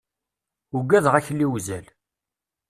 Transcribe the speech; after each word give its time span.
Ugadeɣ 0.77 1.13
akli 1.15 1.45
uzal. 1.55 1.85